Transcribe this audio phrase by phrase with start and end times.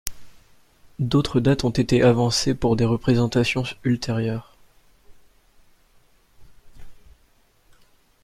[0.97, 4.57] D'autres dates ont été avancées pour des représentations ultérieures.